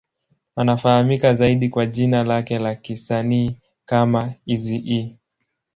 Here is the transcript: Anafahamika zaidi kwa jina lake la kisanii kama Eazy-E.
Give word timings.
Anafahamika 0.55 1.33
zaidi 1.33 1.69
kwa 1.69 1.85
jina 1.85 2.23
lake 2.23 2.59
la 2.59 2.75
kisanii 2.75 3.55
kama 3.85 4.33
Eazy-E. 4.47 5.17